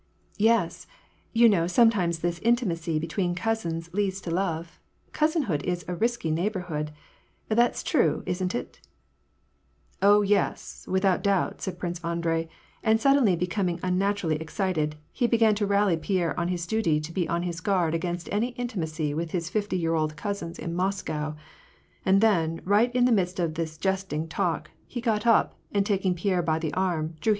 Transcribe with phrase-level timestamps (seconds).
[0.49, 0.87] "Yes!
[1.31, 4.79] You know sometimes this intimacy between cousins leads to love;
[5.13, 6.89] cousin hood is a risky neighborhood!
[7.49, 8.79] that's true, isn't it?"
[9.57, 12.49] *" Oh, yes, without doubt," said Prince Andrei;
[12.83, 17.29] and suddenly becoming unnaturally excited, he began to rally Pierre on his duty to be
[17.29, 21.35] on his guard against any intimacy with his fifty year old cousins in Moscow;
[22.03, 26.15] and then, right in the midst of his jesting talk, he got up, and taking
[26.15, 27.29] Pierre bj'^the arm, drew him aside.